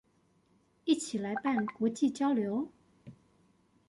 [0.85, 2.71] 一起來辦國際交流？